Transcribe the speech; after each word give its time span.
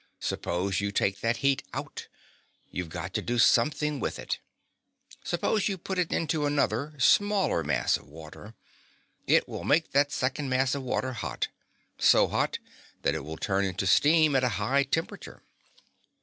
Suppose 0.19 0.81
you 0.81 0.91
take 0.91 1.19
that 1.21 1.37
heat 1.45 1.61
out. 1.75 2.07
You've 2.71 2.89
got 2.89 3.13
to 3.13 3.21
do 3.21 3.37
something 3.37 3.99
with 3.99 4.17
it. 4.17 4.39
Suppose 5.23 5.67
you 5.69 5.77
put 5.77 5.99
it 5.99 6.11
into 6.11 6.47
another 6.47 6.95
smaller 6.97 7.63
mass 7.63 7.97
of 7.97 8.07
water. 8.07 8.55
It 9.27 9.47
will 9.47 9.63
make 9.63 9.91
that 9.91 10.11
second 10.11 10.49
mass 10.49 10.73
of 10.73 10.81
water 10.81 11.13
hot, 11.13 11.49
so 11.99 12.27
hot 12.27 12.57
that 13.03 13.13
it 13.13 13.23
will 13.23 13.37
turn 13.37 13.63
into 13.63 13.85
steam 13.85 14.35
at 14.35 14.43
a 14.43 14.49
high 14.57 14.81
temperature." 14.81 15.43